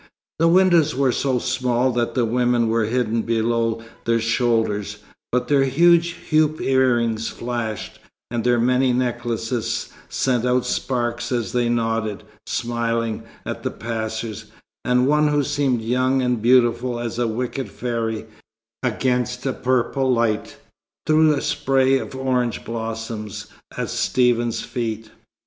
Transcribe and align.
The 0.39 0.47
windows 0.47 0.95
were 0.95 1.11
so 1.11 1.37
small 1.37 1.91
that 1.91 2.15
the 2.15 2.25
women 2.25 2.69
were 2.69 2.85
hidden 2.85 3.21
below 3.21 3.83
their 4.05 4.19
shoulders, 4.19 4.97
but 5.31 5.47
their 5.47 5.65
huge 5.65 6.13
hoop 6.31 6.59
earrings 6.59 7.27
flashed, 7.27 7.99
and 8.31 8.43
their 8.43 8.59
many 8.59 8.93
necklaces 8.93 9.89
sent 10.09 10.43
out 10.43 10.65
sparks 10.65 11.31
as 11.31 11.51
they 11.51 11.69
nodded, 11.69 12.23
smiling, 12.47 13.21
at 13.45 13.61
the 13.61 13.69
passers; 13.69 14.45
and 14.83 15.05
one 15.05 15.27
who 15.27 15.43
seemed 15.43 15.81
young 15.83 16.23
and 16.23 16.41
beautiful 16.41 16.99
as 16.99 17.19
a 17.19 17.27
wicked 17.27 17.69
fairy, 17.69 18.25
against 18.81 19.45
a 19.45 19.53
purple 19.53 20.11
light, 20.11 20.57
threw 21.05 21.31
a 21.35 21.41
spray 21.41 21.99
of 21.99 22.15
orange 22.15 22.65
blossoms 22.65 23.49
at 23.77 23.91
Stephen's 23.91 24.61
feet. 24.61 25.11